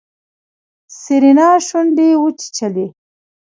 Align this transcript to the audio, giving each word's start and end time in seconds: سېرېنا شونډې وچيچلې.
سېرېنا 0.99 1.49
شونډې 1.67 2.09
وچيچلې. 2.21 2.85